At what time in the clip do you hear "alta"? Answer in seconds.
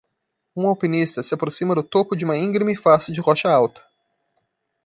3.47-3.83